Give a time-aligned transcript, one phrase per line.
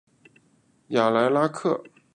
[0.87, 1.83] 雅莱拉克。